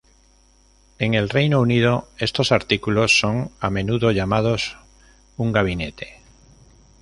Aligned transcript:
En 0.97 1.13
el 1.13 1.29
Reino 1.29 1.61
Unido, 1.61 2.07
estos 2.17 2.51
artículos 2.51 3.19
son 3.19 3.51
a 3.59 3.69
menudo 3.69 4.09
llamados 4.09 4.79
un 5.37 5.51
gabinete. 5.51 6.21